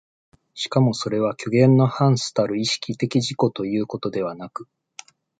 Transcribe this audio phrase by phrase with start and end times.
[0.55, 4.67] しかもそれは虚幻の伴子たる意識的自己ということではなく、